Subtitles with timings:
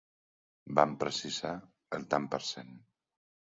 [0.79, 1.53] Van precisar
[1.99, 2.75] el tant per cent.